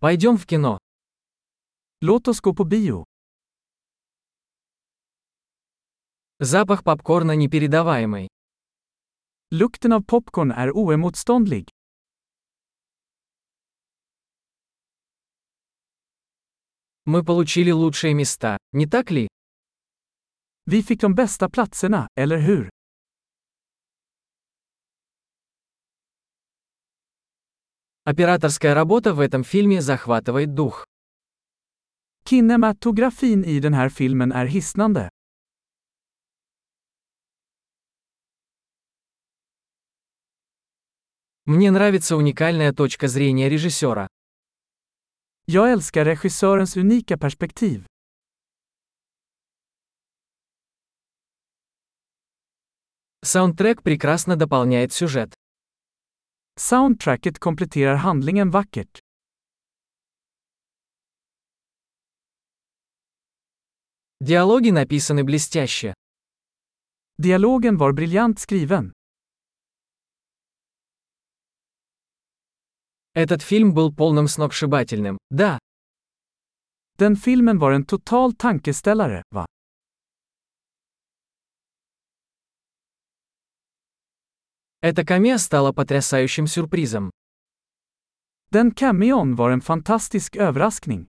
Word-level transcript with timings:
Пойдем 0.00 0.36
в 0.38 0.46
кино. 0.46 0.78
Låt 2.00 2.28
oss 2.28 2.40
gå 2.40 2.54
på 2.54 2.64
bio. 2.64 3.04
Запах 6.38 6.84
попкорна 6.84 7.34
непередаваемый. 7.34 8.28
Lukten 9.50 9.92
av 9.92 10.04
popcorn 10.04 10.52
är 10.52 10.70
oemotståndlig. 10.70 11.68
Мы 17.04 17.24
получили 17.24 17.72
лучшие 17.72 18.14
места, 18.14 18.56
не 18.72 18.86
так 18.86 19.10
ли? 19.10 19.28
Vi 20.66 20.82
fick 20.82 21.00
de 21.00 21.14
bästa 21.14 21.48
platserna, 21.48 22.08
eller 22.14 22.38
hur? 22.38 22.70
Операторская 28.10 28.72
работа 28.72 29.12
в 29.12 29.20
этом 29.20 29.44
фильме 29.44 29.82
захватывает 29.82 30.54
дух. 30.54 30.86
Kinematografin 32.24 33.44
i 33.44 33.60
den 33.60 33.74
här 33.74 33.90
filmen 33.90 34.32
är 34.32 34.46
hisnande. 34.46 35.10
Мне 41.44 41.70
нравится 41.70 42.16
уникальная 42.16 42.72
точка 42.72 43.08
зрения 43.08 43.50
режиссера. 43.50 44.08
Jag 45.46 45.72
älskar 45.72 46.06
regissörens 46.06 46.76
unika 46.76 47.18
perspektiv. 47.18 47.86
Саундтрек 53.22 53.82
прекрасно 53.82 54.36
дополняет 54.36 54.94
сюжет. 54.94 55.34
Soundtracket 56.59 57.39
kompletterar 57.39 57.95
handlingen 57.95 58.51
vackert. 58.51 58.99
Диалоги 64.19 64.71
написаны 64.71 65.23
блестяще. 65.23 65.93
Dialogen 67.17 67.77
var 67.77 67.91
briljant 67.93 68.39
skriven. 68.39 68.93
Этот 73.13 73.41
фильм 73.43 73.73
был 73.73 73.93
полным 73.95 74.27
сногсшибательным. 74.27 75.17
Да, 75.29 75.59
Den 76.97 77.15
filmen 77.15 77.59
var 77.59 77.71
en 77.71 77.85
total 77.85 78.33
tankeställare, 78.33 79.23
va? 79.29 79.45
Эта 84.80 85.04
камея 85.04 85.38
стала 85.38 85.72
потрясающим 85.72 86.46
сюрпризом. 86.46 87.10
Den 88.50 88.72
cameon 88.72 89.34
var 89.34 89.50
en 89.50 89.60
fantastisk 89.60 90.36
överraskning. 90.36 91.08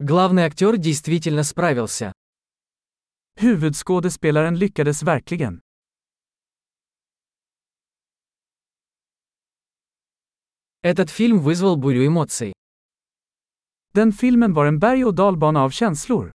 Главный 0.00 0.42
актер 0.42 0.76
действительно 0.76 1.44
справился. 1.44 2.12
Huvudskådespelaren 3.36 4.56
lyckades 4.56 5.02
verkligen. 5.02 5.60
Этот 10.82 11.08
фильм 11.08 11.38
вызвал 11.38 11.76
бурю 11.76 12.06
эмоций. 12.06 12.52
Den 13.94 14.12
filmen 14.12 14.52
var 14.52 14.66
en 14.66 14.78
berg- 14.78 15.04
och 15.04 15.14
dalbana 15.14 15.62
av 15.62 15.70
känslor. 15.70 16.32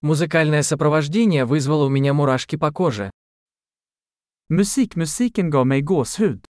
Музыкальное 0.00 0.62
сопровождение 0.62 1.44
вызвало 1.44 1.86
у 1.86 1.88
меня 1.88 2.14
мурашки 2.14 2.56
по 2.56 2.70
коже. 2.72 3.10
Musikmusiken 4.48 5.50
gav 5.50 5.64
mig 5.64 5.82
gåshud. 5.82 6.44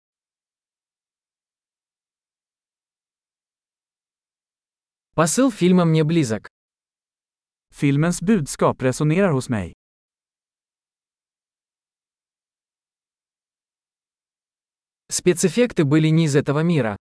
Посыл 5.13 5.51
фильма 5.51 5.85
мне 5.85 6.03
близок. 6.03 6.49
Filmens 7.71 8.19
budskap 8.21 8.81
resonerar 8.81 9.31
hos 9.33 9.47
mig. 9.47 9.73
Спецэффекты 15.09 15.85
были 15.85 16.07
не 16.07 16.25
из 16.25 16.35
этого 16.35 16.63
мира. 16.63 16.97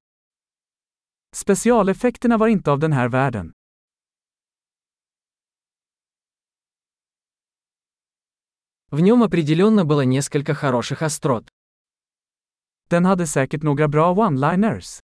Specialeffekterna 1.35 2.39
var 2.39 2.49
inte 2.49 2.71
av 2.71 2.79
den 2.79 2.93
här 2.93 3.09
världen. 3.09 3.53
В 8.95 9.01
нем 9.01 9.25
определенно 9.25 9.85
было 9.85 10.03
несколько 10.03 10.55
хороших 10.55 11.03
острот. 11.03 11.49
Den 12.89 13.05
hade 13.05 13.27
säkert 13.27 13.65
några 13.65 13.89
bra 13.89 14.15
one-liners. 14.15 15.01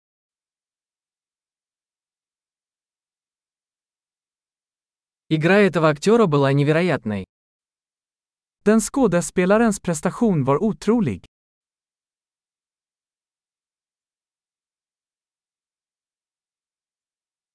Игра 5.31 5.57
этого 5.61 5.89
актера 5.89 6.27
была 6.27 6.53
невероятной. 6.53 7.25
Den 8.67 8.83
skådespelarens 8.83 9.81
prestation 9.81 10.45
var 10.45 10.63
otrolig. 10.63 11.25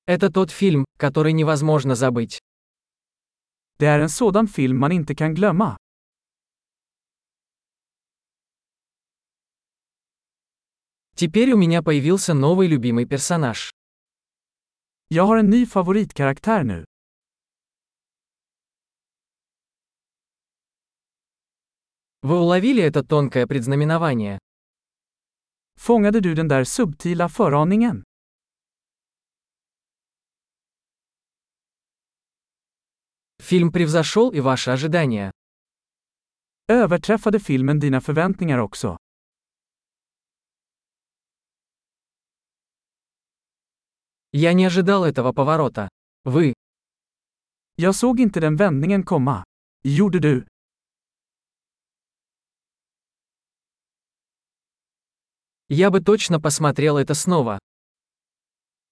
Это 0.07 0.31
тот 0.31 0.49
фильм, 0.49 0.85
который 0.97 1.33
невозможно 1.33 1.93
забыть. 1.93 2.39
Det 3.77 3.85
är 3.85 3.99
en 3.99 4.09
sådan 4.09 4.47
film 4.47 4.79
man 4.79 4.91
inte 4.91 5.13
kan 5.13 5.35
glömma. 5.35 5.77
Теперь 11.15 11.51
у 11.53 11.57
меня 11.57 11.83
появился 11.83 12.33
новый 12.33 12.67
любимый 12.67 13.05
персонаж. 13.05 13.71
Jag 15.09 15.25
har 15.25 15.37
en 15.37 15.49
ny 15.49 15.65
favoritkaraktär 15.65 16.63
nu. 16.63 16.85
Вы 22.21 22.39
уловили 22.39 22.81
это 22.81 23.03
тонкое 23.03 23.45
предзнаменование? 23.47 24.39
Fångade 25.75 26.19
du 26.21 26.33
den 26.35 26.47
där 26.47 26.63
subtila 26.63 27.29
föraningen? 27.29 28.03
Фильм 33.39 33.71
превзошел 33.71 34.29
и 34.31 34.39
ваши 34.39 34.71
ожидания. 34.71 35.31
Överträffade 36.67 37.39
filmen 37.39 37.79
dina 37.79 38.01
förväntningar 38.01 38.57
också? 38.57 38.97
Я 44.35 44.53
не 44.53 44.65
ожидал 44.65 45.05
этого 45.05 45.31
поворота. 45.31 45.89
Вы. 46.23 46.53
Jag 47.75 47.95
såg 47.95 48.19
inte 48.19 48.39
den 48.39 48.55
vändningen 48.55 49.03
komma. 49.03 49.43
Gjorde 49.83 50.19
du? 50.19 50.47
Я 55.67 55.91
бы 55.91 56.01
точно 56.01 56.41
посмотрел 56.41 56.97
это 56.97 57.13
снова. 57.13 57.59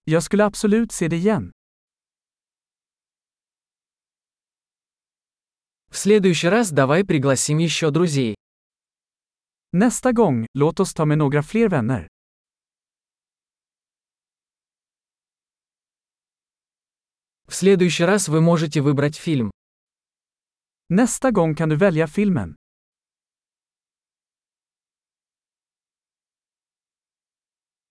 Jag 0.06 0.24
skulle 0.24 0.46
absolut 0.46 0.92
se 0.92 1.08
det 1.08 1.16
igen. 1.18 1.52
В 5.90 5.98
следующий 5.98 6.50
раз 6.50 6.70
давай 6.72 7.04
пригласим 7.04 7.58
еще 7.58 7.90
друзей. 7.90 8.36
Nästa 9.72 10.12
gång, 10.12 10.46
låt 10.54 10.80
oss 10.80 10.94
ta 10.94 11.06
med 11.06 11.18
några 11.18 11.42
fler 11.42 11.68
vänner. 11.68 12.11
В 17.52 17.56
следующий 17.56 18.06
раз 18.06 18.30
вы 18.30 18.40
можете 18.40 18.80
выбрать 18.80 19.18
фильм. 19.18 19.52
Nästa 20.90 21.32
gång 21.32 21.54
kan 21.54 21.68
du 21.68 21.76
välja 21.76 22.08
filmen. 22.08 22.56